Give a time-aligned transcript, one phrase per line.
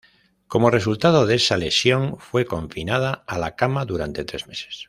[0.47, 4.79] Como resultado de esa lesión, fue confinada a la cama durante tres meses.